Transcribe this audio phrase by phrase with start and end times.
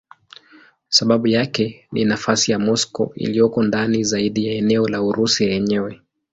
[0.89, 6.01] Sababu yake ni nafasi ya Moscow iliyoko ndani zaidi ya eneo la Urusi yenyewe.